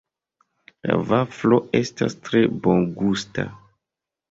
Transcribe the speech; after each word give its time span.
La 0.91 0.95
vaflo 1.09 1.59
estas 1.81 2.17
tre 2.29 2.43
bongusta. 2.65 3.49